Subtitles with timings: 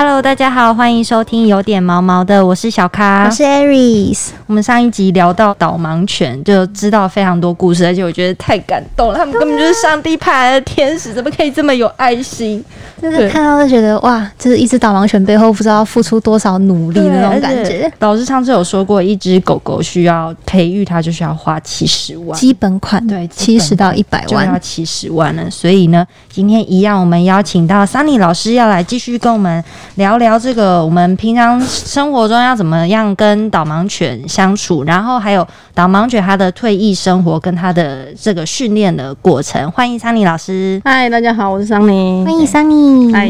[0.00, 4.28] Hello，大家好，欢迎收听有点毛毛的，我是小咖，我是 Aries。
[4.46, 12.64] 我们上一集聊到导盲犬，就知道非常多故事，而且我觉得太感动了，他们根本就是上帝派来的天使，怎么可以这么有爱心？
[13.02, 17.90] 就是看到就觉得哇，就是一只导盲犬背后不知道付出多少努力的那种感觉。
[17.98, 25.50] 老师上次有说过，一只狗狗需要培育它，就需要花七十万基本款，对，七十到一百万，就要七十万了。
[25.50, 29.64] 所以呢，今天一样，我们邀请到 Sunny 老师要来继续跟我们。
[29.98, 39.68] 聊聊这个，我们平常生活中要怎么样跟导盲犬相处，然后还有导盲犬它的退役生活跟它的这个训练的过程。
[39.72, 40.80] 欢迎桑尼老师。
[40.84, 42.24] 嗨，大家好，我是桑尼。
[42.24, 43.12] 欢迎桑尼。
[43.12, 43.28] 嗨，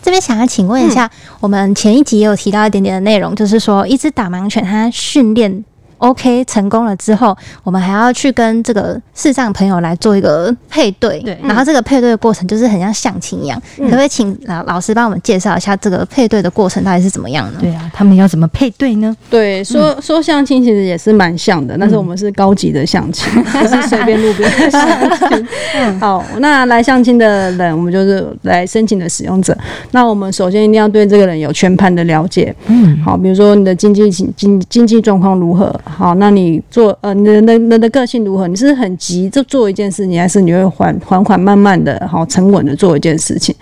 [0.00, 5.64] 这边想要请问一下，我们前一集也有提到一点点的内容，就是说一只导盲犬它训练。
[6.04, 11.38] OK，成功了之后，我们还要去跟这个视障朋友来做一个配对，对。
[11.42, 17.58] 然后这个配对的过程就是很像相亲一样，可不可以请老老师帮我们介绍一下这个配对的过程到底是怎么样呢？
[17.58, 19.16] 对啊，他们要怎么配对呢？
[19.30, 24.86] 对，说说相亲其实也是蛮像的，但是我们是高级的相亲， 不是随便路边的相
[25.30, 26.00] 亲。
[26.00, 29.56] 好，那来相亲的人，我们就是来申请的使用者。
[29.92, 32.54] 那我们首先一定要对这个人有全盘的了解。
[32.66, 35.74] 嗯，好，比如说你的经济经经济状况如何？
[35.96, 38.48] 好，那你做呃，你的那那的个性如何？
[38.48, 43.54] 你是很急就做一件事情，还是你会缓缓缓慢慢的，好沉稳的做一件事情？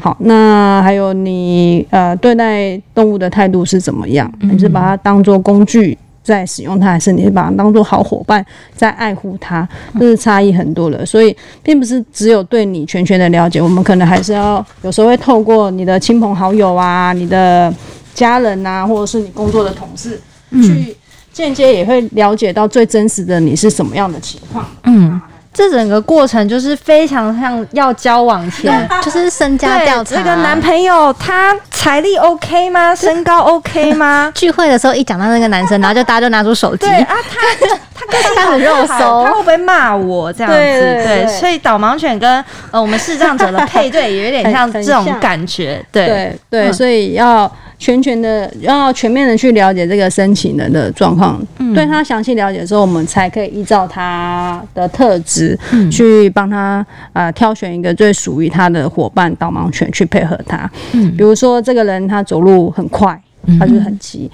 [0.00, 4.30] 好，那还有你呃对待动物的态度是怎么样？
[4.40, 8.44] 你是把它当做工具在使用它，还是你是把它当做好伙伴
[8.76, 9.66] 在爱护它？
[9.98, 17.72] 这是差异很多的，所以并不是只有对你全权的了解，我们可能还是要有时候会透过你的亲朋好友啊、你的
[18.12, 20.20] 家人啊，或者是你工作的同事
[20.52, 20.94] 去。
[21.42, 24.64] 间接也会了解到最真实的你是什么样的情况。
[24.84, 25.20] 嗯，
[25.52, 30.16] 这整个过程就是非常像要交往前， 就是身家调查。
[30.16, 32.94] 这个男朋友他财力 OK 吗？
[32.94, 34.30] 身高 OK 吗？
[34.36, 36.86] 聚会的时候一讲到那个男生，然后就大家就拿出手机。
[36.86, 37.66] 对啊，他
[38.10, 40.58] 他他很肉搜，他会不会骂我这样子？
[40.58, 45.84] 对，所以导盲犬跟呃我们视障者的配对也有点像这种感觉。
[45.92, 47.50] 对对，所以要。
[47.78, 51.40] 全权的要全面的去了解这个申请人的状况，
[51.74, 55.58] 对他详细了解之后，我们才可以依照他的特质
[55.90, 60.68] 去帮他呃挑选一个最属于他的伙伴导盲犬去配合他。
[60.92, 63.18] 嗯，比如说这个人他走路很快，
[63.58, 64.30] 他就很急。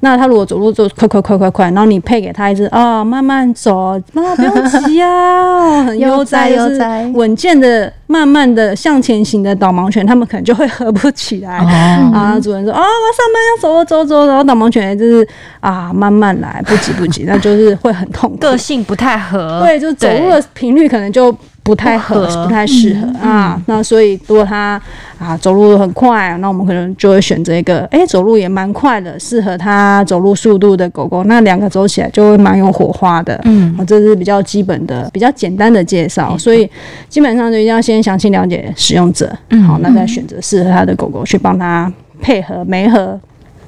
[0.00, 7.06] 那他如果走路就快快快快快，然后你配给他一只啊慢慢走，妈不用急啊，很 悠哉悠哉。
[7.14, 12.38] 稳健的慢慢的向前行的导盲犬，他们可能就会 合不起来啊。
[12.40, 15.26] 主人说啊我上班要走走走，然后导盲犬就是
[15.60, 23.60] 啊慢慢来不急不急，那就是会很痛苦，个性不太合，对，就走路的频率可能就不太合，不太适合啊。
[23.66, 24.80] 那所以如果他
[25.18, 30.02] 啊走路很快，那我们可能就会选择一个哎走路也蛮快的，适合他。
[30.04, 33.40] 走路速度的狗狗，那两个走起来就会蛮有火花的。
[33.44, 36.68] 嗯，这是比较基本的、比较简单的介绍，所以
[37.08, 39.34] 基本上就一定要先详细了解使用者。
[39.50, 41.90] 嗯，好，那再选择适合他的狗狗去帮他
[42.20, 43.18] 配合、媒合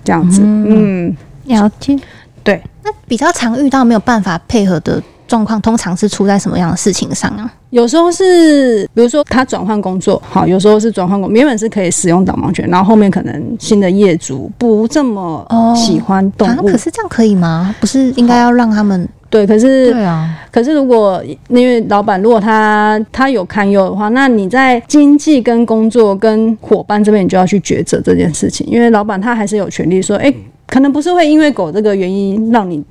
[0.03, 0.43] 这样子。
[0.45, 1.97] 嗯，了解。
[2.43, 5.01] 对，那比较常遇到没有办法配合的。
[5.35, 7.53] 状况通常是出在什么样的事情上啊？
[7.71, 15.45] 有时候是，比如说他转换工作，好，有时候是转换工作，原本是可以使用导盲犬，然后后面可能新的业主不这么
[15.75, 17.75] 喜欢动物，可是这样可以吗？
[17.81, 19.45] 不是应该要让他们对？
[19.45, 30.33] 可是对啊，可是如果因为老板如果他他有堪忧的话，那你在经济跟工作跟伙伴这边，你就要去抉择这件事情，因为老板他还是有权利说，哎。
[30.67, 32.83] 可能不是会因为狗这个原因让你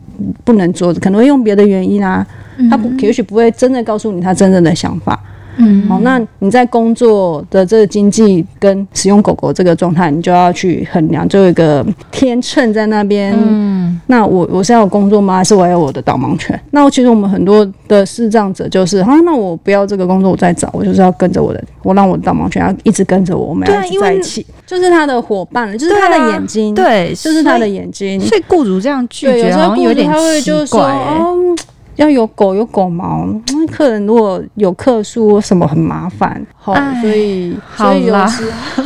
[0.44, 2.26] 不能做，可能会用别的原因啊，
[2.70, 5.20] 他不也许不会真的告诉你他真正的想法。
[5.58, 13.34] 嗯，好，那你在工作的这个经济跟使用狗狗这个状态，你就要去衡量，就有一个天秤在那边。
[13.38, 15.38] 嗯，那我我是要工作吗？
[15.38, 16.60] 还是我要我的导盲犬？
[16.72, 28.20] 那我其实我们很多的视障者就是，啊，那我不要这个工作，我再找，我就是要跟着我的，我让我的导盲犬要一直跟着我，我们要一直在一起，就是他的伙伴，就是他的眼睛，对，就是他的眼睛。
[28.20, 30.12] 所以雇主这样拒绝，好像有点
[30.42, 30.94] 奇怪。
[31.96, 33.28] 要有狗有狗毛，
[33.72, 38.52] 客人如果有客诉什么很麻烦，好，所以所以有时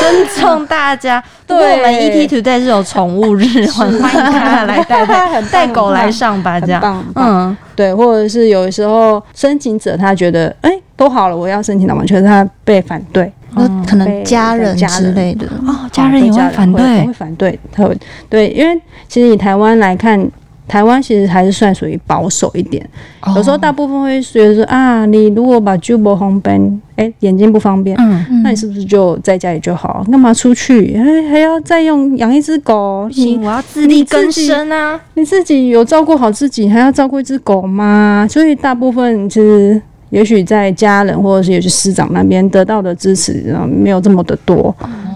[0.00, 1.22] 尊重大家。
[1.46, 13.30] 对，我们 ET Today 是有宠物日， 欢迎大家来带带带狗来上吧，这样，嗯，对，或者是有时候申请者他觉得，哎，都好了，我要申请导盲犬，他被反对，
[13.86, 15.46] 可能家人之类的。
[15.66, 17.96] 哦，家人也会反对，会反对，他会
[18.28, 20.28] 对，因为其实以台湾来看。
[20.68, 22.88] 台湾其实还是算属于保守一点，
[23.20, 30.04] 哦有时候大部分会觉得说啊，你如果把猪不红奔，哎，眼睛不方便，嗯，那你是不是就在家里就好？
[30.10, 30.94] 干嘛出去？
[30.96, 33.06] 哎，还要再用养一只狗？
[33.08, 34.98] 不行，你我要自力更生啊！
[35.14, 38.26] 你自己有照顾好自己，还要照顾一只狗吗？
[38.30, 44.74] 所以大部分其实，也许在家人或者是也许师长那边得到的支持，呃没有这么的多，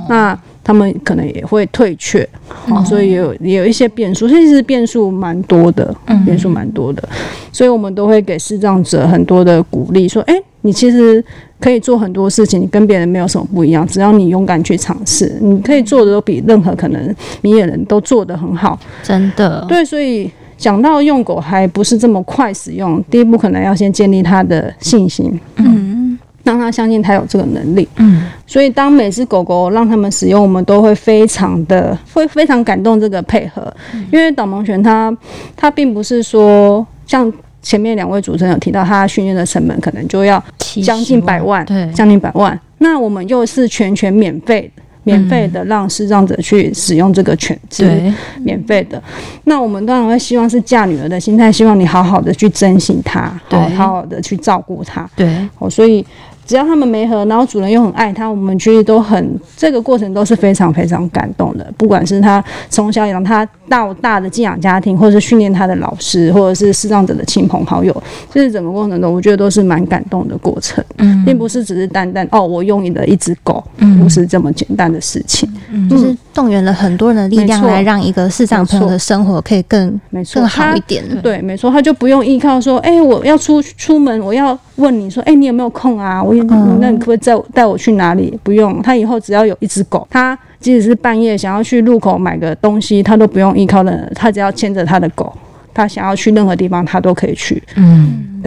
[0.08, 2.28] 那他们可能也会退却，
[2.68, 7.08] 哦、所以也有也有一些变数，其实变数蛮多的，变数蛮多的，
[7.52, 11.24] 所以我们都会给视障者很多的鼓励，说，哎、你其实
[11.60, 18.76] 可以做很多事情，你跟别人没有什么不一样，只要你勇敢去尝试，你可以做的都比任何可能明眼人都做得很好。
[19.04, 27.86] 真的，对，所以讲到用狗还不是这么快使用，第一步可能要先建立他的信心，嗯，让他相信他有这个能力。
[27.96, 33.70] 嗯，所以当每只狗狗让他们使用，我们都会非常的会非常感动这个配合，
[34.10, 35.14] 因为导盲犬它
[35.54, 37.30] 它并不是说像。
[37.62, 40.40] 前面两位主持人有提到，它训练的成本可能就要
[40.84, 42.56] 将近百万，对，将近百万。
[42.78, 44.70] 那我们又是全权免费，
[45.02, 49.02] 免费的让视障者去使用这个犬只，对，免费的。
[49.44, 55.04] 那我们当然会希望是嫁女儿的心态，希望你好好的去珍惜它，对好好好的去照顾它。
[55.16, 56.06] 对，哦，所以
[56.46, 61.66] 只要他们没合，然后主人又很爱它，我们其实都很这个过程都是非常非常感动的。
[61.76, 67.92] 不管是他从小养他到大的寄养家庭，或者是训练他的老师，或者是视障者的亲朋好友，
[68.32, 75.48] 就是整个过程中，我觉得都是蛮感动的过程，嗯并不是只是单单哦，我用你的一只狗，嗯不是这么简单的事情。
[75.90, 81.04] 就是动员了很多人的力量来让一个视障朋友的生活可以更没错，更好一点。
[81.22, 86.22] 对，没错，他就不用依靠说，哎、我要出出门，我要问你说，哎、你有没有空啊？
[86.22, 88.38] 我也，嗯那你可不可以带我带我去哪里？
[88.42, 95.32] 不用，他以后只要有一只狗，他即使是半夜想要去路口买个东西，他都不用依靠人，他只要牵着他的狗，
[95.72, 97.62] 他想要去任何地方，他都可以去。
[97.76, 98.42] 嗯，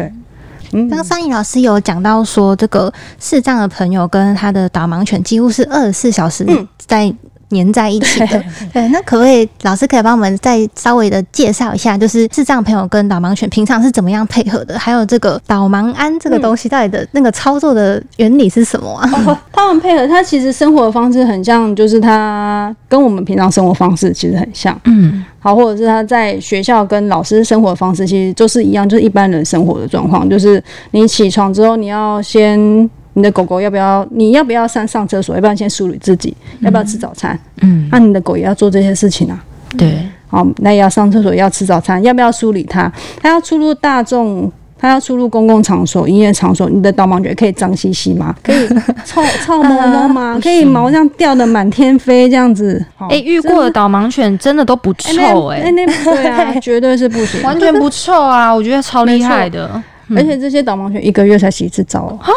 [0.72, 6.46] 嗯刚刚桑怡老师有讲到说，这个视障的朋友跟他的导盲犬几乎是二十四小时
[6.78, 7.12] 在
[7.50, 8.44] 黏在一起的。
[8.74, 14.78] 对，那可不可以老师可以帮我们再稍微的介绍一下，就是智障朋友跟导盲犬平常是怎么样配合的？
[14.78, 19.10] 还有这个导盲鞍这个东西到底的那个操作的原理是什么啊？
[19.26, 24.80] 哦，他们配合，他其实生活的方式很像，就是他跟我们平常生活方式其实很像。
[24.86, 37.38] 嗯，好，或者是他在学校跟老师生活方式其实就是一样，就是一般人生活的状况，就是你起床之后，你要先你的狗狗要不要，你要不要上上厕所，要不要先梳理自己，要不要吃早餐？
[37.62, 39.38] 嗯，那、你的狗也要做这些事情啊。
[39.78, 42.90] 对，好，那也要上厕所，也要吃早餐，要不要梳理它？
[43.22, 48.34] 它要出入大众，它要出入公共场所、营业场所，你的导盲犬可以脏兮兮吗？
[48.42, 48.66] 可以
[49.04, 50.40] 臭臭摸摸吗？
[50.42, 52.82] 可以毛这样掉的满天飞这样子？
[52.96, 59.70] 好哎，遇过的导盲犬真的都不哎臭哎，那那对啊，绝对是不行，完全不臭啊，我觉得超厉害的。
[60.16, 62.06] 而且这些导盲犬一个月才洗一次澡。
[62.06, 62.34] 哦，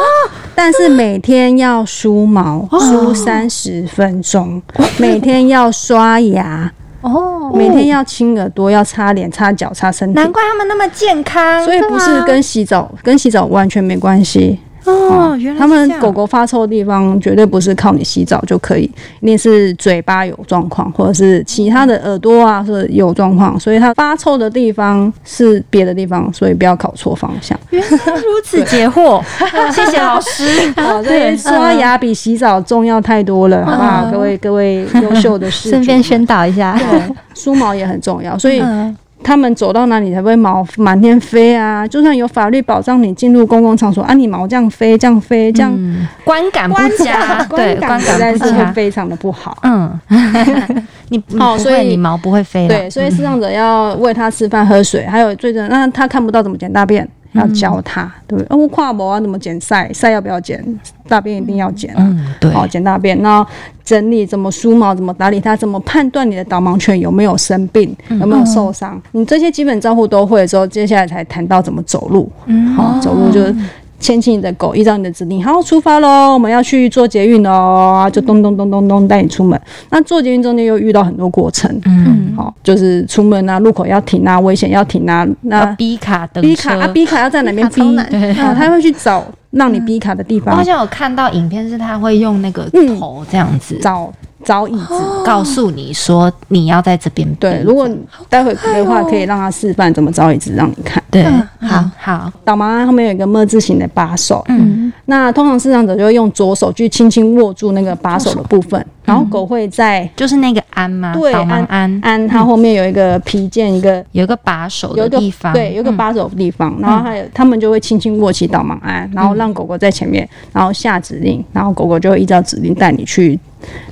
[0.54, 4.60] 但是每天要梳毛，梳三十分钟，
[4.98, 6.70] 每天要刷牙，
[7.00, 10.14] 哦，每天要清耳朵，要擦脸、擦脚、擦身体。
[10.14, 14.58] 难怪他们那么健康，所以不是跟洗澡跟洗澡完全没关系。
[14.84, 18.90] 哦，原来他们狗狗发臭的地方绝对不是靠你洗澡就可以，
[19.20, 27.58] 一定是嘴巴有状况，或者是其他的耳朵啊是有状况，所以它发臭的地方是别的地方，所以不要搞错方向。
[27.70, 29.22] 原来如此解惑，
[29.72, 30.44] 谢谢老师。
[30.76, 34.10] 哦， 所以刷牙比洗澡重要太多了，好不好？
[34.10, 36.78] 各位各位优秀的事主，顺便宣导一下。
[36.78, 37.00] 对
[37.34, 41.86] 梳毛也很重要，所以嗯他们走到哪里才会毛满天飞啊？
[41.86, 48.32] 就算有法律保障你进入公共场所啊，你毛这样飞这样飞这样，嗯，观感不佳，对，观观感实在。
[48.42, 49.56] 是会非常的不好。
[49.62, 50.00] 嗯，
[51.10, 52.66] 你哦所以，你毛不会飞。
[52.66, 58.46] 对，所以视障者要喂他吃饭喝水，还有最重要，那他看不到怎么捡大便，要教他，对不对？
[58.50, 59.92] 哦，我跨膜啊，怎么剪晒？
[59.92, 60.62] 晒要不要剪？
[61.08, 61.98] 大便一定要剪啊。
[61.98, 63.48] 嗯，对，好，剪大便，然后
[63.84, 72.30] 整理怎么梳毛，怎么打理它，怎么判断你的导盲犬有没有生病，有没有受伤，你这些基本照护都会之后，接下来才谈到怎么走路。
[72.46, 73.54] 嗯好，走路就是
[74.02, 79.58] 牵起你的狗，依照你的指令，好，出发喽，我们要去做捷运喽，就咚咚咚咚咚带你出门。
[79.90, 86.92] 那做捷运中间又遇到很多过程，嗯，好，就是出门啊，路口要停啊，危险要停啊，那逼卡等 B 卡啊车。
[86.92, 87.96] ，B 卡要在哪边逼？
[88.10, 93.78] 对啊，他会去找让你逼卡的地方我好，像有看到影片，是他会用那个嗯头这样子。
[93.80, 94.12] 找
[94.44, 94.94] 找椅子。
[95.24, 97.88] 告诉你说你要在这边对，如果
[98.28, 101.02] 待会的话，可以让他示范怎么招椅子让你看。
[101.10, 104.92] 对，嗯好好，导盲鞍后面有一个么字形的把手，嗯。
[105.06, 111.12] 那通常视障者就会用左手去轻轻握住那个把手的部分，然后狗会在就是那个鞍吗？
[111.14, 123.38] 对导盲鞍鞍它后面有一个皮件，一个有一个把手有个的地方，对，有一个嗯把手的地方，然后还有他们就会轻轻握起导盲鞍，然后让狗狗在前面，然后下指令，然后狗狗就会依照指令带你去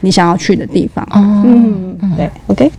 [0.00, 1.04] 你想要去的地方。
[1.10, 2.70] 哦，嗯，对，OK，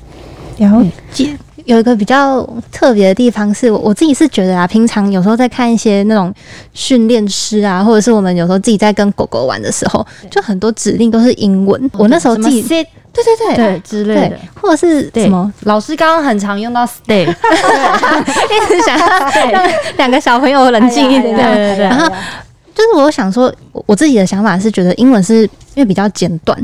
[0.57, 1.38] 了解。
[1.65, 6.33] 有一个比较特别的地方是，我我自己是觉得啊，平常有时候在看一些那种
[6.74, 11.89] 训练师啊，或者是我们有时候自己在跟狗狗玩的时候，就很多指令都是英文。
[11.93, 12.83] 我那时候自己对
[13.13, 19.07] 对对对之类的，，或者是什么，老师刚刚很常用到 stay， 一直想要
[19.51, 21.36] 让两个小朋友冷静一点。
[21.36, 21.86] 对对对。
[21.86, 22.07] 然后
[22.74, 25.43] 就是我想说，我我自己的想法是觉得英文是
[25.75, 26.57] 因为比较简短，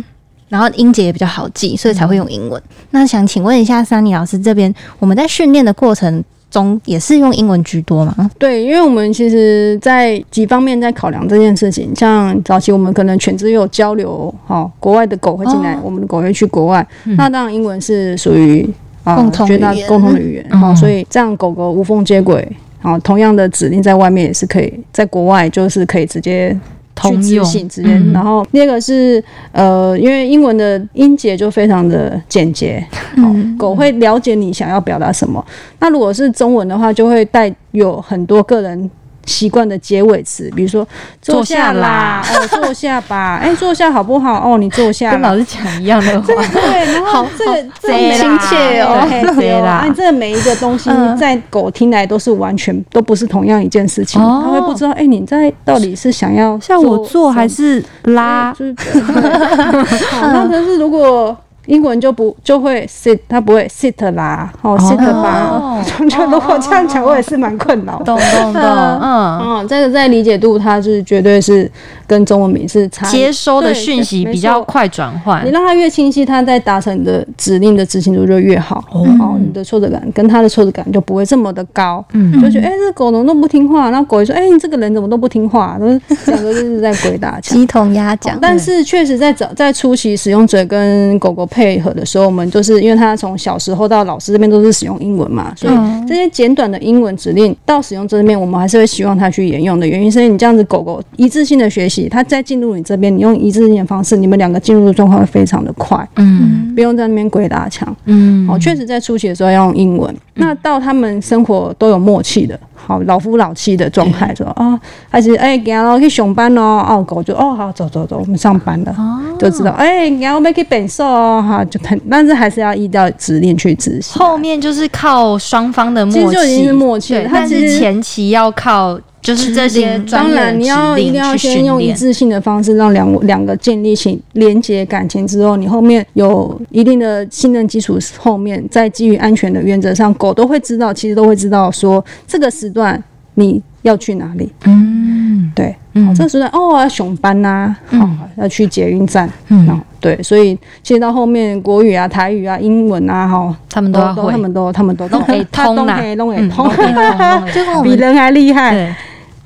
[0.49, 2.61] 然后音节也比较好记，所以才会用英文。
[2.91, 8.31] 那想请问一下珊妮老师这边，我们在训练的过程中也是用英文居多吗？
[8.39, 18.67] 对，因为我们其实，在几方面在考量这件事情，像早期我们可能犬只有交流，哈、国外的狗会进来，哦我们的狗会去国外，嗯那当然英文是属于
[19.03, 22.49] 啊共同绝大共同的语言，嗯哈、所以这样狗狗无缝接轨，
[22.79, 26.57] 好、同样的指令在外面也是可以，在国外就是可以直接。
[26.97, 28.11] 通去执用行直接，嗯。
[28.11, 32.85] 然后第二个是呃，因为英文的音节就非常的简洁，
[33.15, 35.43] 嗯，狗会了解你想要表达什么。
[35.79, 38.89] 那如果是中文的话，就会带有很多个人
[39.27, 40.87] 习惯的结尾词，比如说
[41.21, 44.41] 坐下啦，哦，坐下吧， 哎，坐下好不好？
[44.43, 45.11] 哦，你坐下。
[45.11, 49.05] 跟老师讲一样的话，对，然后 这个这个贼亲切哦，
[49.35, 49.81] 对啦。
[49.83, 51.15] 哎，这每一个东西嗯。
[51.15, 54.41] 在狗听来都是完全都不是同样一件事情，哦。
[54.45, 59.01] 它会不知道，哎，你在到底是想要像我坐还是拉，就是对
[60.11, 61.35] 好，那可是如果
[61.67, 68.01] 英文就不就会 sit，他不会 sit 啦，哦 sit 吧，哦 就如果这样讲，我也是蛮困扰。
[68.03, 68.61] 懂懂懂，
[69.01, 71.69] 嗯，嗯，这个在理解度，它是绝对是
[72.07, 78.83] 跟中文名是差接收的讯息比较快转换你，让它越清晰，它在达成你的指令的执行度就越好。
[78.91, 82.03] 哦，你的挫折感跟它的挫折感就不会这么的高。
[82.13, 87.57] 嗯就觉得哎、这狗怎么都不听话，然后狗也说哎、你这个人怎么都不听话，都是两个就是在鬼打墙。
[87.57, 88.37] 鸡同鸭讲。
[88.41, 95.73] 但是确实在早在初期使用者跟狗狗配合的时候，我们就是因为他从小时候到老师这边都是使用英文嘛，所以
[96.07, 106.73] 这些简短的英文指令到使用这边，我们还是会希望他去沿用的原因，是因为你这样子狗狗一致性的学习，它再进入你这边，你用一致性的方式，你们两个进入的状况会非常的快，嗯。
[106.75, 107.95] 不用在那边鬼打墙。
[108.05, 114.79] 嗯，哦，确实在初期的时候要用英文，那到他们生活都有默契的，好老夫老妻的状态，说啊，
[115.09, 118.95] 还是哎，给他去上班哦，哦，狗就哦好走走走，我们上班了，
[119.37, 124.17] 就知道哎，然后我们去本寿哦，哈，就很，但是还是要依照指令去执行。
[124.17, 143.01] 后面就是靠双方的默契，其实就已经是默契但是前期要靠就是这些专当业的然，你要一定要先用一致性的方式，让两两个建立起连接感情之后，你后面有一定的信任基础，后面再基于安全的原则上，狗都会知道，其实都会知道说这个时段
[143.33, 144.49] 你要去哪里。
[144.65, 157.43] 嗯对，嗯哦，这个时段哦，我要熊班呐、哦，要去捷运站，嗯哦，对，所以其实到后面国语啊、台语啊、英文啊，哈，他们都要会他们都他们都都可以通啦都可以都可以嗯
[157.83, 158.95] 比人还厉害。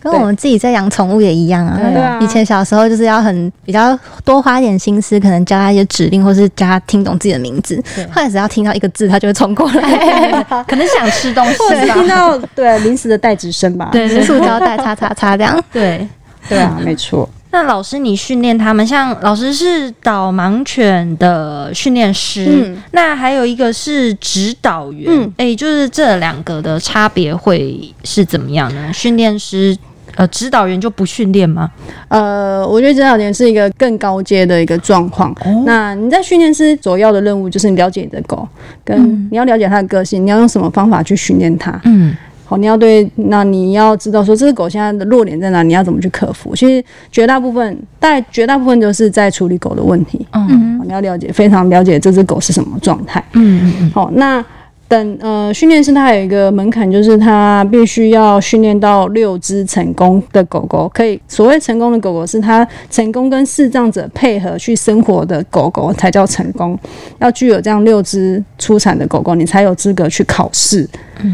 [0.03, 1.79] 跟我们自己在养宠物也一样啊。
[1.79, 8.03] 对啊以前小时候就是要很比较多花一点心思，可能教他一些指令，或是教他听懂自己的名字对。
[8.07, 15.63] 后来只要听到一个字，他就会冲过来， 可能想吃东西或者听，到对临时的代指声吧，对对塑胶袋叉叉叉这样。
[15.71, 16.07] 对。
[16.49, 17.29] 对啊，没错。
[17.51, 28.91] 那老师，你训练他们，像老师是导盲犬的训练师，嗯那还有一个是指导员，嗯哎、就是这两个的差别会是怎么样呢？
[28.93, 29.77] 训练师，
[30.15, 31.69] 呃，指导员就不训练吗？
[32.07, 35.31] 呃，我觉得指导员是一个更高阶的一个状况。
[35.45, 38.47] 哦那你在训练师首要的任务就是你了解你的狗，
[38.85, 41.79] 跟嗯你要了解它的个性，你要用什么方法去训练它。
[41.83, 42.15] 嗯
[42.51, 46.53] 好，你要对，那你要知道说这只狗现在的弱点在哪，你要怎么去克服。
[46.53, 50.27] 其实绝大部分，大概绝大部分都是在处理狗的问题。
[50.33, 53.23] 嗯嗯你要了解，非常了解这只狗是什么状态。
[53.35, 54.43] 嗯嗯好，那
[54.89, 60.91] 等呃训练师他有一个门槛，就是他必须要训练到六只成功的狗狗。
[60.93, 66.77] 可以所谓成功的狗狗，是它成功跟视障者配合去生活的狗狗才叫成功。
[67.19, 70.85] 要具有这样六只出产的狗狗，你才有资格去考试。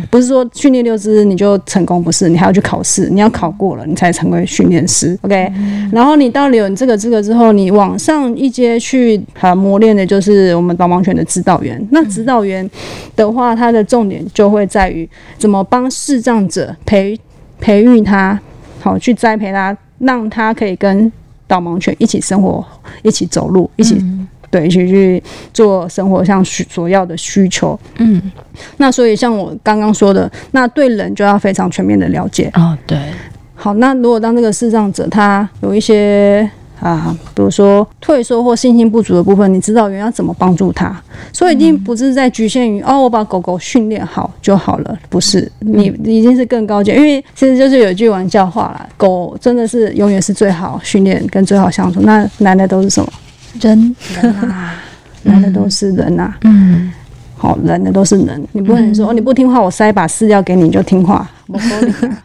[0.10, 5.18] 不是说训练六只你就成功，不是，你还要去考试，你要考过了，你才成为训练师。
[5.22, 5.52] OK，、
[5.92, 11.82] 然后你到了有你这个资格之后，你往上一阶去啊磨练的就是我们导盲犬的指导员。
[11.92, 12.70] 那指导员
[13.16, 17.18] 的话，它的重点就会在于怎么帮视障者培
[17.60, 18.40] 培育他，
[18.80, 21.12] 好去栽培他，让他可以跟
[21.48, 22.66] 导盲犬一起生活，
[23.04, 24.04] 一起走路，一起、
[24.58, 25.22] 对，一起去
[25.54, 27.80] 做生活上需所要的需求。
[27.98, 28.20] 嗯，
[28.78, 32.50] 那所以像我刚刚说的，那对人就要非常全面的了解。
[32.56, 32.98] 哦，对，
[33.54, 36.50] 好，那如果当这个视障者他有一些
[36.80, 40.96] 啊，比如说退缩或信心不足的部分，你指导员要怎么帮助他？
[41.32, 46.96] 所以一定不是在局限于、哦，我把狗狗训练好就好了，不是，你已经是更高阶。
[46.96, 52.02] 因为其实就是有一句玩笑话啦，狗真的是永远是最好训练跟最好相处。
[52.02, 53.12] 那男的都是什么？
[53.60, 53.96] 人。
[54.22, 54.76] 人啊，
[55.24, 56.38] 来的都是人啊。
[56.44, 56.92] 嗯，
[57.36, 62.24] 好，人的都是人，你不能说、哦你不听话，我塞把饲料给你你就听话，我合理啊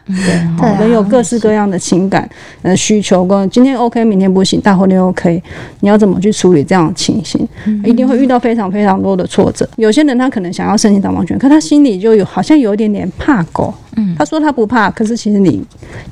[0.59, 2.27] 对，人有各式各样的情感、
[2.61, 5.41] 呃需求，跟今天 OK，明天不行，大后天 OK，
[5.81, 7.47] 你要怎么去处理这样的情形？
[7.83, 9.67] 一定会遇到非常非常多的挫折。
[9.75, 13.73] 有些人他可能想要申请导盲犬，可他心里就有好像有一点点怕狗。
[13.97, 15.63] 嗯他说他不怕，可是其实你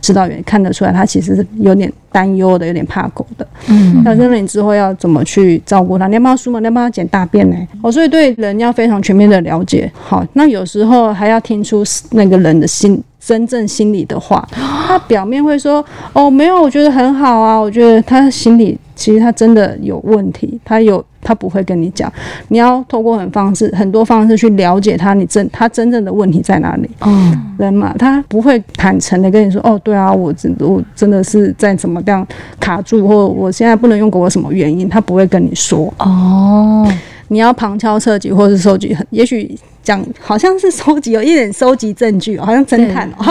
[0.01, 3.47] 指导员看得出来，他其实是有点担忧的，有点怕狗的。
[3.67, 6.07] 嗯，那那你之后要怎么去照顾他？
[6.07, 7.55] 你要帮他梳毛，你要帮他捡大便呢？
[7.81, 9.91] 哦，所以对人要非常全面的了解。
[9.93, 14.45] 好，那有时候还要听出那个人的心真正心里的话。
[14.51, 22.11] 他表面会说：“哦，没有，我觉得很好啊，我觉得他心里其实他真的有问题，他有他不会跟你讲。
[22.49, 32.27] 你要透过很方式很多方式去了解他，你真他真正的问题在哪里。”嗯，人嘛，他不会坦诚的跟你说，哦，对啊，我真我真的是在怎么样
[32.59, 34.89] 卡住，或我现在不能用给我什么原因？
[34.89, 36.85] 他不会跟你说，哦，
[37.31, 43.23] 你要旁敲侧击，或是收集很，也许讲好像是收集有一点收集证据哦，好像侦探哦。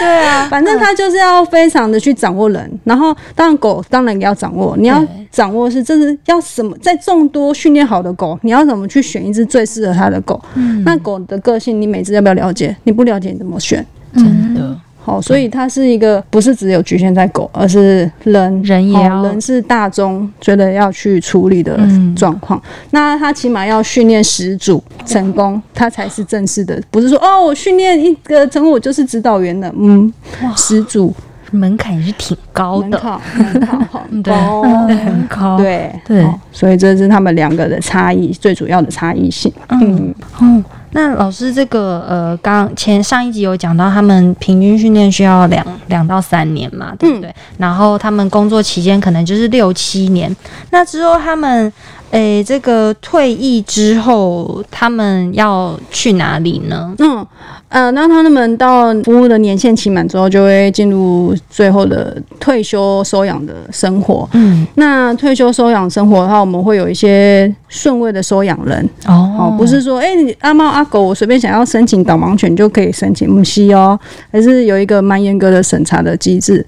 [0.00, 10.42] 对 啊， 反正他就是要非常的去掌握人，然后当然狗当然也要掌握，你要掌握是这是要什么，在众多训练好的狗，你要怎么去选一只最适合它的狗？
[10.56, 12.76] 嗯那狗的个性你每只要不要了解？
[12.82, 13.86] 你不了解你怎么选？
[14.14, 14.76] 真的，
[15.08, 22.14] 好，所以它是一个不是只有局限在狗，而是人人也要人是大众觉得要去处理的嗯。
[22.14, 22.60] 状况。
[22.90, 29.72] 那他起码要训练十组成功，他才是正式的，不是说哦，我训练一个成功我就是指导员了。
[29.78, 30.12] 嗯，
[30.56, 31.14] 十组。
[31.50, 33.00] 门槛也是挺高的，
[33.34, 34.62] 门槛很对高。
[34.86, 39.50] 对，很高，， 对对好所以这是他们两个的差异，最主要的差异性。
[39.70, 47.34] 嗯嗯，哦，那老师这个呃，刚前上一集有讲到，他们平均训练需要两两到三年嘛，对不对？
[47.58, 50.34] 然后他们工作期间可能就是六七年，
[50.70, 51.72] 那之后他们
[52.10, 56.94] 诶这个退役之后，他们要去哪里呢？
[56.98, 57.26] 嗯，
[57.68, 64.26] 呃，那他们到服务的年限期满之后，就会进入最后的退休收养的生活。
[64.32, 73.98] 嗯，那退休收养生活的话，我们会有一些顺位的收养人哦，哦不是说哎、你阿猫阿狗，我随便想要申请导盲犬就可以申请，不是哦，
[74.32, 76.64] 还是有一个蛮严格的审查的机制。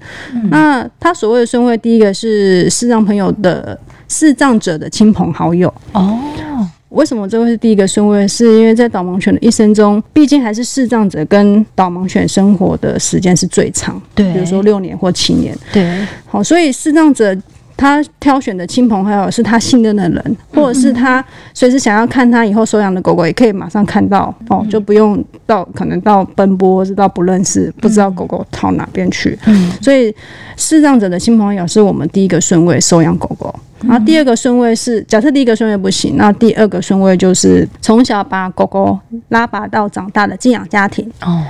[0.51, 3.77] 那他所谓的顺位，第一个是视障朋友的
[4.11, 5.73] 视障者的亲朋好友。
[5.93, 6.19] 哦，
[6.89, 8.27] 为什么这会是第一个顺位？
[8.27, 15.57] 是因为在导盲犬的一生中，毕竟还是视障者跟导盲犬生活的时间是最长，对比如说六年或七年。
[15.71, 17.35] 对，好，所以视障者
[17.75, 29.37] 他挑选的亲朋好友是他信任的人，或者是他随时想要看他以后收养的狗狗，也可以马上看到哦，就不用到可能到奔波，或是到不认识，不知道狗狗逃哪边去。
[29.47, 30.13] 嗯所以
[30.57, 33.53] 视障者的亲朋好友是我们第一个顺位收养狗狗。
[33.83, 41.11] 然后第二个顺位是，假设第一个顺位不行，那第二个顺位就是从小把狗狗拉拔到长大的寄养家庭。
[41.23, 41.43] 哦，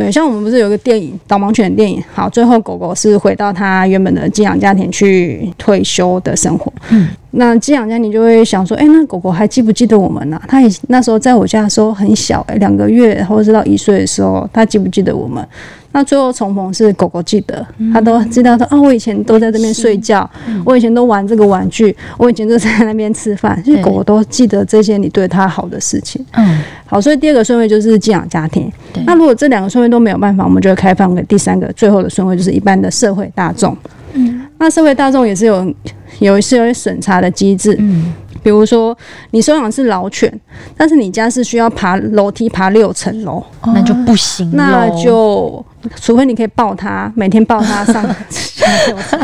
[0.00, 6.72] 对，像我们不是有一个电影导盲犬的电影，好，最后狗狗是回到它原本的寄养家庭去退休的生活。
[6.88, 10.42] 嗯，那寄养家庭就会想说，哎、那狗狗还记不记得我们呢、啊？
[10.48, 15.46] 它也那时候在我家的时候很小、哎，两个月或者是到一岁的时候，它记不记得我们？
[15.92, 20.28] 那最后重逢是狗狗记得，它都知道说，啊，我以前都在这边睡觉，
[20.64, 26.24] 我以前都玩这个玩具，我以前都在那边吃饭，就是狗狗都记得这些你对它好的事情。
[26.32, 28.70] 嗯，好，所以第二个顺位就是寄养家庭。
[28.92, 29.02] 对。
[29.04, 33.76] 那如果这两个顺位都没有办法，我们就会开放给第三个最后的顺位，就是一般的社会大众。
[34.12, 35.74] 嗯，那社会大众也是有
[36.18, 38.96] 有一些审查的机制，嗯，比如说
[39.30, 40.40] 你收养是老犬，
[40.76, 45.64] 但是你家是需要爬楼梯爬六层楼，那就不行，那就
[45.96, 49.20] 除非你可以抱它，每天抱它上 下六层，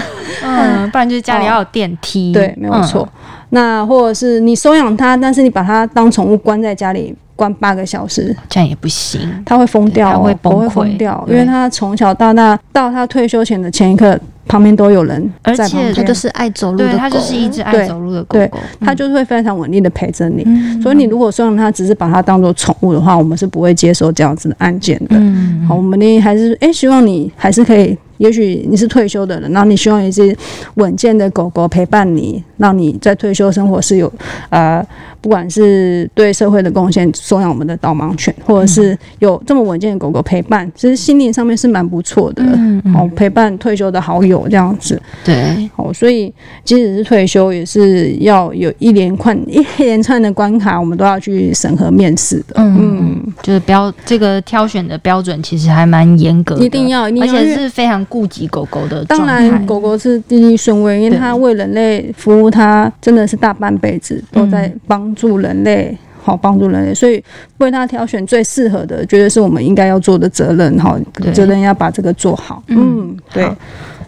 [0.46, 2.32] 嗯，不然就是家里要有电梯。
[2.32, 3.08] 对，没有错。
[3.50, 18.58] 那或者是你收养它，但是你把它当宠物关在家里关八个小时，这样也不行，它会疯掉它会崩溃掉，因为它从小到大到它退休前的前一刻，旁边都有人而且在旁边，它就是爱走路的对，狗，它就是一只爱走路的狗对狗。
[18.80, 20.42] 它就是会非常稳定的陪着你。
[20.44, 25.16] 嗯所以你如果收养它，只是把它当做宠物的话，我们是不会接受这样子的案件的。
[25.16, 30.36] 嗯，好，我们呢还是诶，希望你还是可以，也许你是退休的人，那你希望一只
[30.74, 34.12] 稳健的狗狗陪伴你，让你在退休生活是有
[34.50, 34.86] 呃，
[35.20, 42.42] 不管是对社会的贡献，收养我们的导盲犬，或者是有这么稳健的狗狗陪伴，其实心灵上面是蛮不错的。
[42.42, 45.00] 嗯嗯好，陪伴退休的好友这样子。
[45.24, 46.32] 对，哦，所以
[46.64, 52.54] 即使是退休，也是要有一连串一连串的关卡，我们都要去审核面试的。
[52.56, 59.26] 嗯嗯，就是标这个挑选的标准其实还蛮严格的，一定要，一定要，而且是非常顾及狗狗的当。
[59.26, 65.96] 然，狗狗是第一顺位，因为它为人类服务，它真的是大半辈子都在帮助人类。
[66.22, 67.22] 好，帮助人类，所以
[67.58, 70.76] 为他挑选最适合的，觉得是我们应该要做的责任。
[70.76, 70.98] 哈，
[71.32, 72.60] 责任要把这个做好。
[72.66, 73.48] 嗯嗯，对。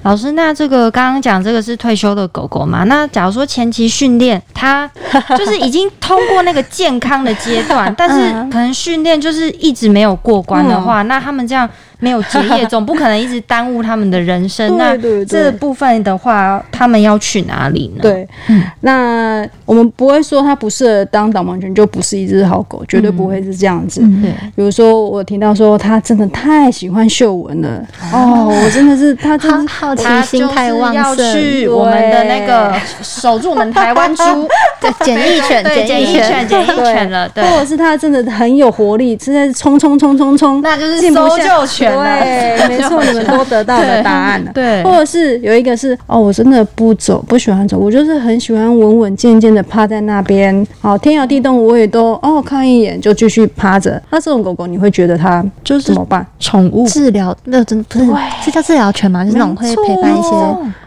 [0.02, 2.82] 老师，那这个刚刚讲这个是退休的狗狗嘛？
[2.84, 4.88] 那假如说前期训练，它
[5.38, 14.74] 就是已经通过那个健康的阶段， 但是嗯可能训练就是一直没有过关的话，那他们这样没有结业，总不可能一直耽误他们的人生。
[14.78, 15.26] 那对对。
[15.26, 24.00] 这部分的话，他们要去哪里呢？，对，嗯那我们不会说他不适合当导盲犬就不是一只好狗，绝对不会是这样子。
[24.22, 31.02] 对，比如说，我听到说他真的太喜欢嗅闻了，哦，我真的是他真是好好奇心太旺盛。
[31.02, 34.22] 要盛，去我们的那个守住我们台湾猪。
[34.80, 42.20] 对检疫犬，对，检疫犬，检疫犬了，对，或者是他真的很有活力，实在是冲冲冲冲冲，那就是搜下救犬了。
[42.20, 44.50] 对，没错，你们都得到了答案 了。
[44.52, 54.00] 对或者是有一个是哦，我真的不走，不喜欢走，我就是很喜欢稳稳健健的趴在那边，好天摇地动，我也都哦看一眼就继续趴着。
[54.10, 56.26] 那这种狗狗，你会觉得它就是怎么办？
[56.38, 58.06] 宠物治疗那真不是
[58.44, 59.24] 这叫治疗犬吗？
[59.24, 60.28] 就是那种会陪伴一些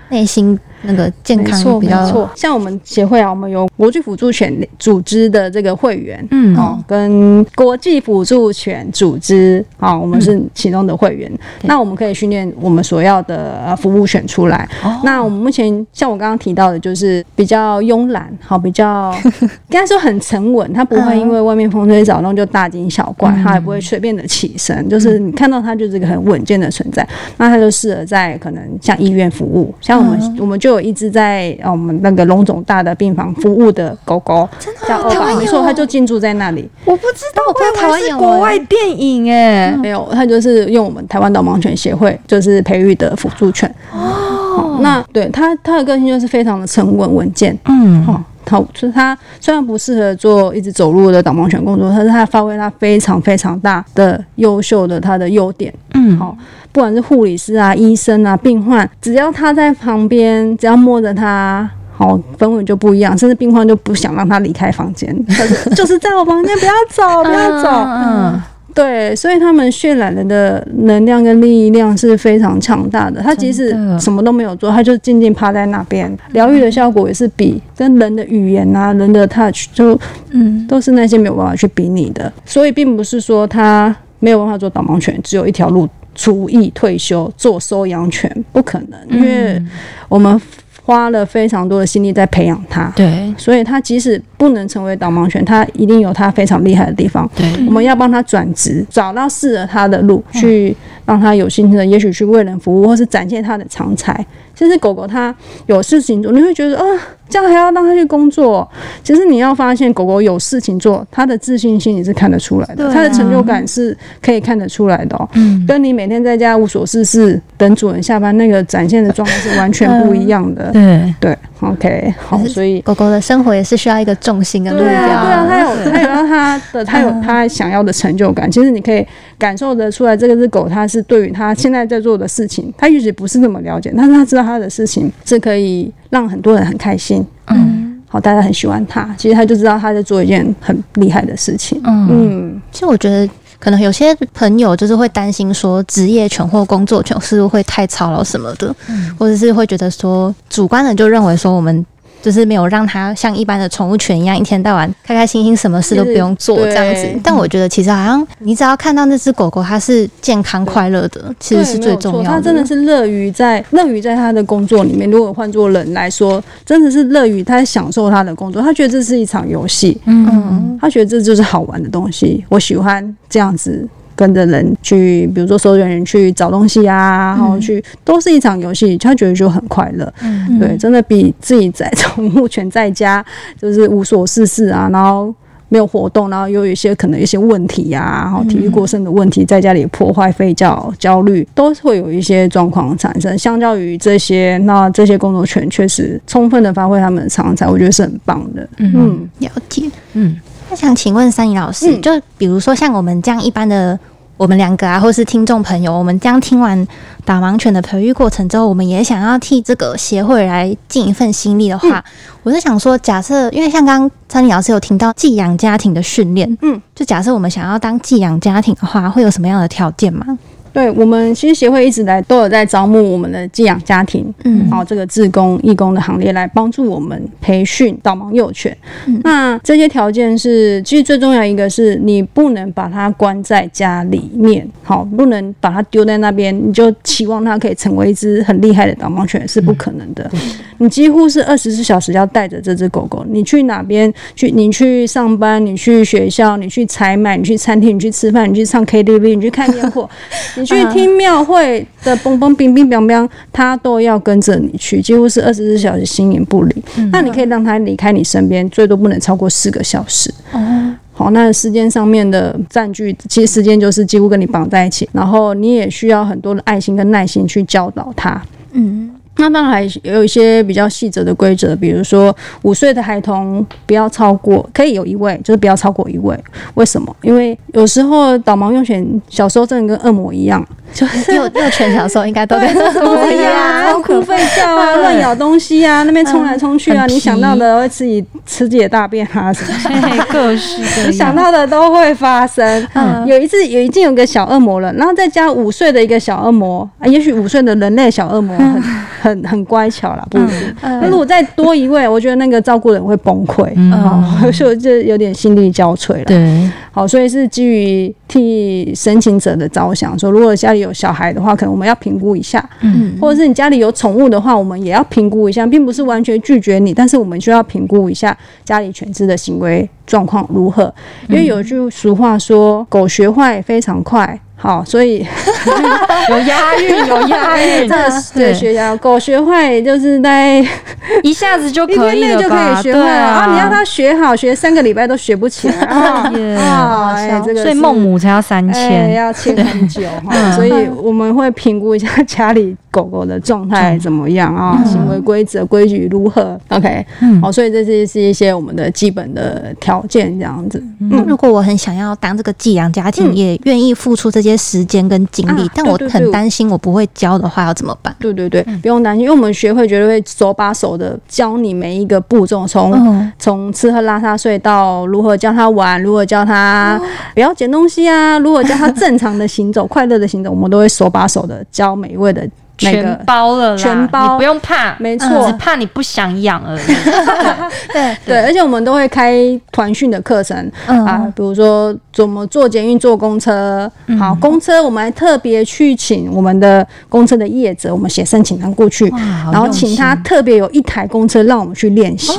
[0.10, 2.30] 内心那个健，康比较没错。
[2.36, 11.32] 像我们协会啊，我们有国际辅助犬组织的这个会员，嗯哦，跟国际辅助犬组织，啊、我们是其中的会员。
[11.63, 14.67] 那我们可以训练我们所要的呃服务犬出来。
[15.04, 27.08] 那我们目前像我刚刚提到的，就是比较慵懒，好，比较 应该说很沉稳，它不会因为外面风吹草动就大惊小怪，它也不会随便的起身，就是你看到它就是一个很稳健的存在。
[27.38, 34.48] 那它就适合在可能像医院服务，像我们、我们就有一只在呃我们那个龙总大的病房服务的狗狗，
[34.88, 36.70] 叫欧巴，台湾有没错，它就进驻在那里。
[36.86, 43.74] 我不知道，我台湾有是国外电影哎，没有，它就是用我们台湾导盲犬协会就是培育的辅助犬。
[43.92, 47.58] 哦，那对它它的个性就是非常的沉稳稳健。
[47.66, 55.74] 嗯，哦，它就是它虽然不适合做一直走路的导盲犬工作，但是它发挥它非常非常大的优秀的它的优点。
[55.94, 56.36] 嗯，好、
[56.72, 61.70] 不管是护理师啊、医生啊、病患，只要他在旁边，只要摸着他。
[61.94, 67.70] 好，氛围就不一样，甚至病患就不想让他离开房间，就 就是在我房间，不要走，不要走。
[67.70, 68.42] 嗯，
[68.74, 73.22] 对，所以他们渲染人的能量跟力量是非常强大的。
[73.22, 80.00] 他即使什么都没有做，他就静静趴在那边，疗愈的效果也是比跟人的语言啊、人的 touch 就
[80.32, 82.32] 嗯都是那些没有办法去比拟的。
[82.46, 85.88] 所以并不是说他没有办法做导盲犬，只有一条路，
[86.22, 89.60] 除役退休做收养犬，不可能，因为
[90.08, 90.40] 我们
[90.86, 92.94] 花了非常多的心力在培养它。
[92.96, 97.28] 对所以它即使不能成为导盲犬，它一定有它非常厉害的地方。
[97.36, 104.24] 对，我们要帮它转职，找到适合它的路，去让它有兴趣的，也许去为人服务，或是展现它的长才。
[104.54, 106.86] 其实狗狗它有事情做，你会觉得啊，
[107.32, 108.67] 这样还要让它去工作。
[109.04, 115.28] 其实你要发现，狗狗有事情做，它的自信心你是看得出来的，它的成就感是可以看得出来的哦。
[115.36, 120.70] 嗯，跟你每天在家无所事事等主人下班那个展现的状态是完全不一样的。
[120.72, 125.76] 对，对，OK，好，所以狗狗的生活也是需要一个重心跟目对啊，标。
[125.86, 128.52] 对啊，他有他有让他的他有他想要的成就感。
[128.52, 129.06] 其实你可以
[129.38, 137.88] 感受得出来，这个只狗它是对于它现在在做的事情，它也许不是那么了解，但是它知道它的事情是可以让很多人很开心，嗯。
[138.08, 139.08] 好，大家很喜欢他。
[139.17, 141.82] 其实他就知道他在做一件很厉害的事情。
[141.86, 142.08] 嗯。
[142.12, 148.76] 嗯，其实我觉得，可能有些朋友就是会担心说，职业犬或工作犬是不是会太操劳什么的，
[149.17, 151.86] 或者是会觉得说，主观的就认为说，我们
[152.22, 157.20] 就是没有让它像一般的宠物犬一样，一天到晚开开心心，什么事都不用做这样子。
[157.24, 162.24] 但我觉得其实好像你只要看到那只狗狗它是健康快乐的，其实是最重要的。
[162.24, 165.10] 对没有错他真的是乐于在乐于在他的工作里面。
[165.10, 172.44] 如果换做人来说，真的是乐于他在享受他的工作，他觉得这是一场游戏，嗯他觉得这就是好玩的东西。
[172.50, 173.88] 我喜欢这样子。
[174.22, 180.14] 跟着人去，比如说收人去找东西啊，然后去都是一场游戏，他觉得就很快乐。
[180.22, 183.26] 嗯对，真的比自己在宠物犬在家
[183.60, 185.34] 就是无所事事啊，然后
[185.70, 193.36] 没有活动，然后又有一些可能一些问题呀、然后体育过剩的问题，在家里破坏、吠叫、焦虑，都会有一些状况产生。
[193.36, 198.70] 相较于这些，那这些工作犬确实充分的发挥他们的长才，我觉得是很棒的。
[198.78, 199.90] 嗯，了解。
[200.14, 200.36] 嗯，
[200.70, 203.98] 那想请问三怡老师，嗯就比如说像我们这样一般的，
[204.41, 206.88] 我们两个啊，或是听众朋友，我们将听完
[207.23, 212.04] 导盲犬的培育过程之后，我们也想要替这个协会来尽一份心力的话，
[212.41, 220.25] 我是想说，假设因为像刚刚三怡老师有听到寄养家庭的训练，嗯，就假设我们想要当寄养家庭的话，会有什么样的条件吗？
[220.74, 228.76] 对我们其实协会一直来都有在招募我们的寄养家庭，嗯好、这个志工义工的行列来帮助我们培训导盲幼犬。
[229.08, 240.30] 嗯那这些条件是，其实最重要一个是你不能把它关在家里面，好、不能把它丢在那边，你就期望它可以成为一只很厉害的导盲犬是不可能的。
[240.78, 244.52] 你几乎是二十四小时要带着这只狗狗，你去哪边去？
[244.52, 250.10] 你去上班，你去学校，你去采买，你去餐厅，你去吃饭，你去唱 KTV，你去看烟火，
[250.62, 256.84] 你去听庙会的嘣嘣冰冰冰冰， 他都要跟着你去，几乎是二十四小时形影不离。
[257.12, 260.34] 那你可以让他离开你身边，最多不能超过四个小时。
[260.52, 268.41] 哦，好，那时间上面的占据，其实时间就是几乎跟你绑在一起，然后你也需要很多的爱心跟耐心去教导他。
[268.74, 276.38] 嗯那当然还有一些比较细则的规则，比如说五岁的孩童不要超过，可以有一位，就是不要超过一位。
[276.76, 277.15] 为什么？
[277.24, 280.63] 因为有时候导盲幼犬 小时候真的跟恶魔一样，
[280.94, 290.00] 就是幼幼犬小时候应该都跟对，什么一样，哭吠叫啊，乱咬东西啊，那边冲来冲去啊，你想到的会自己吃自己的大便啊什么。
[290.02, 291.36] 嘿各式各你想。
[291.36, 292.88] 到的都会发生。
[292.94, 298.58] 嗯有一次有已经有个小恶魔了，然后再加五岁的一个小恶魔，啊，也许五岁的人类小恶魔
[299.22, 300.76] 很很很乖巧啦，不一定。
[300.82, 303.92] 那如果再多一位， 我觉得那个照顾人会崩溃，嗯。
[303.94, 306.24] 哦，所以就有点心力交瘁了。
[306.26, 313.16] 对，好，所以是基于替申请者的着想，说如果家里有小孩的话，可能我们要评估一下，嗯。
[313.22, 320.94] 或者是你家里有宠物的话，我们也要评估一下，并不是完全拒绝你，但是我们需要评估一下家里犬只的行为状况如何。
[321.28, 325.26] 因为有句俗话说“狗学坏非常快”，好，所以
[326.30, 327.96] 有押韵， 有押韵，这
[328.34, 330.64] 对学校狗学坏就是在
[331.24, 332.56] 一下子就一可以天内就可？
[332.56, 336.32] 以学坏了对啊，你让他学好，学三个礼拜都学不起来啊！
[336.36, 339.14] 耶啊，哎，这个所以孟母才要三哎，千。
[339.14, 347.41] 要签很久哈，所以我们会评估一下家里狗狗的状态怎么样啊，行为规则规矩如何？OK，嗯。
[347.41, 350.84] 好，所以这些是一些我们的基本的条件，这样子。
[351.10, 353.36] 那如果我很想要当这个寄养家庭，嗯。
[353.36, 358.13] 也愿意付出这些时间跟精力，啊但我很担心我不会教的话，要怎么办？
[358.19, 363.32] 对对对，不用担心，因为我们学会绝对会手把手的教你每一个步骤，从嗯。
[363.39, 367.01] 从吃喝拉撒睡到如何教他玩，如何教他
[367.34, 373.24] 不要捡东西啊，如何教他正常的行走、 快乐的行走，我们都会手把手的教每一位的那全。
[373.26, 374.32] 包了啦，全包。
[374.34, 375.46] 你不用怕，没错。
[375.46, 376.82] 只怕你不想养而已。
[377.94, 379.38] 对，对，而且我们都会开
[379.72, 381.06] 团训的课程，嗯。
[381.06, 383.89] 啊，比如说怎么坐捷运、坐公车。
[384.20, 389.08] 好，公车我们还特别去请我们的公车的业者，我们写申请单过去，
[389.52, 392.32] 然后请他特别有一台公车让我们去练习。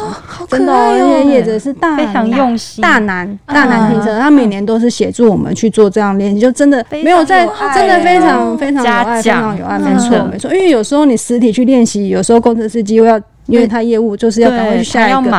[0.48, 2.82] 真的、哦，那些业者是大非常用心。
[2.82, 10.52] 大南大南停车，他每年都是协助我们去做这样练习，就真的没有在真的非哦常非常有嘉爱，非奖常有爱，嗯没错没错。
[10.52, 13.20] 因为有时候你实体去练习，有时候工程师机会要。
[13.46, 15.30] 因为他业务就是要赶快去，下一个，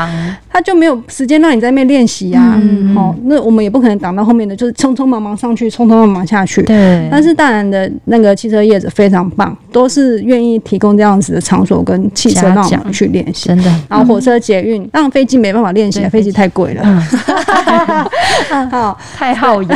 [0.50, 2.60] 他就没有时间让你在那边练习啊。
[2.62, 6.62] 嗯好、那我们也不可能挡到后面的，就是匆匆忙忙上去，匆匆忙忙下去。
[6.64, 7.08] 对。
[7.10, 13.48] 但是大然的那个汽车业者非常棒，都是愿意提供这样子的场所跟汽车嘉奖让我们去练习。
[13.48, 16.82] 真的，然后火车、捷运，让飞机没办法练习飞机太贵了。
[16.86, 19.70] 嗯，好， 太耗油，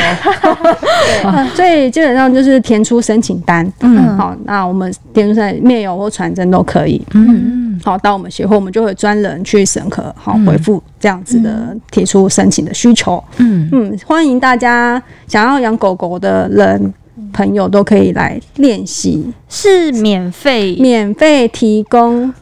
[1.55, 3.65] 所以基本上就是填出申请单。
[3.81, 4.17] 嗯。
[4.17, 7.01] 好，那我们填出在面邮或传真都可以。
[7.13, 10.45] 嗯，好，到我们协会，我们就会专人去审核，好嗯。
[10.47, 13.23] 回复这样子的提出申请的需求。
[13.37, 16.93] 嗯，嗯，欢迎大家想要养狗狗的人
[17.31, 22.33] 朋友都可以来练习，是免费，免费提供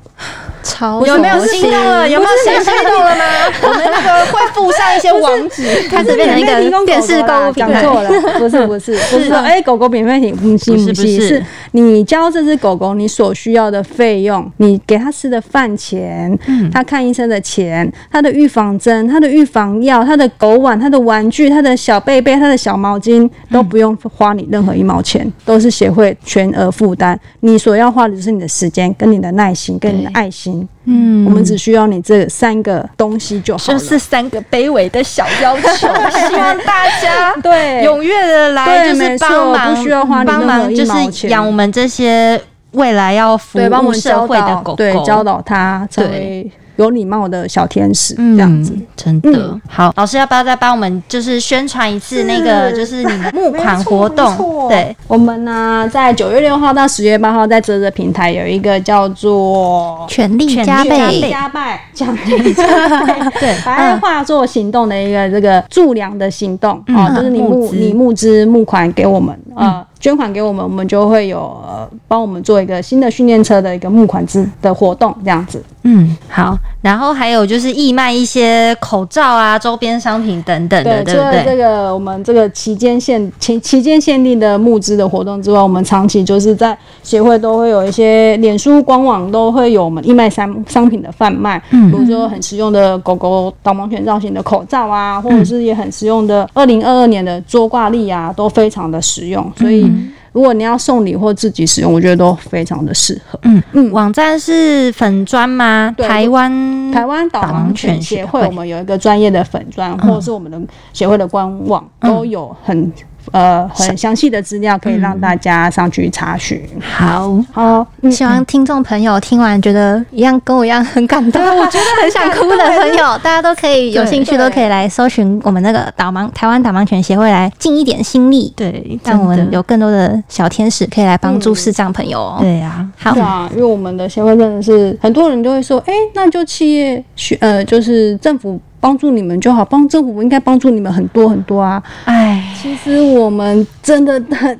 [0.65, 2.09] 超有没有心动了？
[2.09, 3.23] 有没有谁心动了吗？
[3.61, 5.63] 我们那个会附上一些网址。
[5.87, 7.81] 开始变成一个电视购物平台。
[7.81, 27.19] 讲错了，不是不是 不是说哎，狗狗免费品，不是不是是是你教这只狗狗你所需要的费用，你给它吃的饭钱，嗯它看医生的钱，它的预防针、它的预防药、它的狗碗、它的玩具、它的小贝贝、它的小毛巾都不用花你任何一毛钱，都是协会全额负担。
[27.41, 30.54] 你所要花的就是你的时间、跟你的耐心、跟你的爱心。
[30.85, 31.25] 嗯。
[31.25, 33.79] 我们只需要你这三个东西就好了。
[33.79, 35.87] 就是三个卑微的小要求，
[36.27, 37.83] 希望大家对。
[37.85, 42.39] 踊跃的来，就是帮忙，不需要花帮忙就是养我们这些
[42.71, 48.73] 未来要服务社会的狗狗，对，教导它成为有礼貌的小天使，这样子。
[48.75, 49.93] 嗯，真的、嗯好。
[49.95, 54.69] 老师要不要再帮我们就是宣传一次那个就是你们募款活没动？
[54.69, 61.59] 对，我们呢，在九月六号到十月八号，在泽泽平台有一个叫做权力加加倍倍，加倍
[61.93, 62.63] 奖励 加
[63.05, 69.85] 倍，对把它化作行动的一个这个助粮的行动嗯啊，就是你募你募资募款给我们呃。
[70.05, 75.63] 捐款给我们，我们就会有呃帮我们做一个新的训练车的一个募款之的活动，这样子。
[75.81, 76.55] 嗯，好。
[76.83, 81.57] 然后还有就是义卖一些口罩啊、周边商品等等的，对不除了这？
[81.57, 99.91] 个我们这个期间限期期间限定的募资的活动之外，我们长期就是在协会都会有一些脸书官网都会有我们义卖商商品的贩卖，嗯比如说很实用的狗狗导盲犬造型的口罩啊，或者是也很实用的二零二二年的桌挂历啊，都非常的实用，所以
[100.31, 103.39] 如果你要送礼或自己使用，我觉得都非常的适合。
[103.43, 105.93] 嗯嗯网站是粉砖吗？
[105.95, 110.59] 对台湾台湾导盲犬协会，我们有一个专业的粉砖，或者是我们的
[110.91, 112.91] 协会的官网，都有很
[113.31, 116.61] 呃很详细的资料，可以让大家上去查询。
[116.81, 132.19] 好，好，嗯希望听众朋友听完觉得一样跟我一样很感动，我觉得很想哭的朋友， 大家都可以有兴趣都可以来搜寻我们那个导盲台湾导盲犬协会来尽一点心力，对，让我们有更多的小天使可以来帮助视障朋友。
[132.19, 132.37] 哦。
[132.39, 133.13] 对呀、好。
[133.13, 141.81] 对，啊，因为我们的协会真的是很多人都会说，哎、那就企业学呃，就是政府帮助你们就好，帮政府应该帮助你们很多很多啊。
[142.03, 144.59] 哎，其实我们真的很，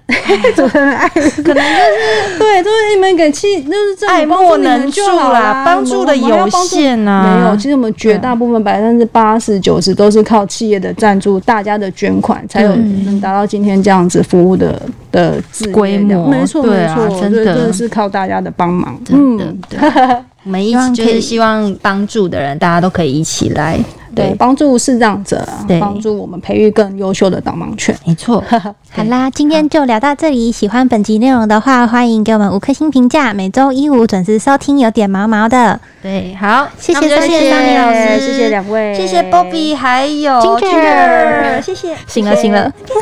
[0.56, 7.40] 主持人爱，可能就是对，就是你们给企，就是政府爱帮助你莫能助们就好啦，啦，帮助的有限啊。
[7.40, 19.00] 没有，其实我们绝大部分百分之八十九十都是靠企业的赞助、大家的捐款，才有嗯能达到今天这样子服务的的质规模没错没错，真的真的是靠大家的帮忙。
[19.06, 19.80] 真的嗯，对。
[20.46, 23.78] 我们一起就是希望帮助的人，大家都可以一起来。
[24.16, 27.94] 对，帮助视障者对，帮助我们培育更优秀的导盲犬。
[28.06, 28.42] 没错。
[28.94, 30.50] 好啦，今天就聊到这里。
[30.50, 33.34] 喜欢本集内容的话，欢迎给我们五颗星评价。
[33.34, 35.78] 每周一五准时收听，有点毛毛的。
[36.02, 42.72] 对，好，谢谢谢谢桑尼桑尼老师，谢谢两位，谢谢 Bobby，还有 Ginger 谢谢，行了行了。
[42.88, 42.96] 拜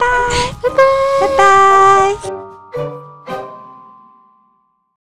[0.00, 0.06] 拜，
[0.62, 0.68] 拜
[1.36, 2.47] 拜，拜拜。